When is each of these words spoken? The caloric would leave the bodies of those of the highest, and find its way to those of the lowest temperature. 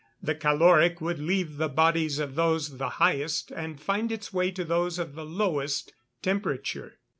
The 0.19 0.33
caloric 0.33 0.99
would 0.99 1.19
leave 1.19 1.57
the 1.57 1.69
bodies 1.69 2.17
of 2.17 2.33
those 2.33 2.71
of 2.71 2.79
the 2.79 2.89
highest, 2.89 3.51
and 3.51 3.79
find 3.79 4.11
its 4.11 4.33
way 4.33 4.49
to 4.49 4.65
those 4.65 4.97
of 4.97 5.13
the 5.13 5.25
lowest 5.27 5.93
temperature. 6.23 6.97